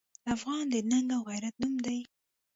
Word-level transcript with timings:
افغان 0.35 0.63
د 0.73 0.75
ننګ 0.91 1.07
او 1.15 1.21
غیرت 1.29 1.55
نوم 1.61 1.75
دی. 1.85 1.99